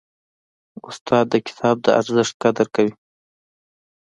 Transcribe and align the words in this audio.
استاد 0.87 1.25
د 1.33 1.35
کتاب 1.47 1.75
د 1.85 1.87
ارزښت 1.99 2.33
قدر 2.43 2.67
کوي. 2.75 2.93